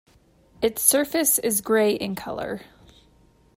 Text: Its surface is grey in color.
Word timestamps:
Its 0.63 0.81
surface 0.81 1.37
is 1.37 1.61
grey 1.61 1.93
in 1.93 2.15
color. 2.15 2.61